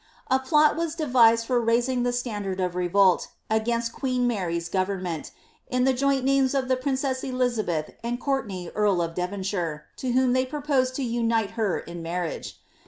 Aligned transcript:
A 0.31 0.39
plot 0.39 0.75
was 0.75 0.95
devised 0.95 1.45
for 1.45 1.61
raising 1.61 2.01
the 2.01 2.11
standard 2.11 2.59
of 2.59 2.73
revolt, 2.73 3.27
against 3.51 3.93
queen 3.93 4.25
Mary's 4.25 4.67
government, 4.67 5.29
in 5.67 5.83
the 5.83 5.93
joint 5.93 6.25
names 6.25 6.55
of 6.55 6.67
the 6.69 6.75
princess 6.75 7.23
Elizabeth 7.23 7.91
and 8.03 8.19
Courtenay 8.19 8.71
earl 8.73 8.99
of 9.03 9.13
Devonshire, 9.13 9.85
to 9.97 10.11
whom 10.13 10.33
they 10.33 10.43
proposed 10.47 10.95
to 10.95 11.03
unite 11.03 11.51
her 11.51 11.77
in 11.77 12.01
marriage. 12.01 12.57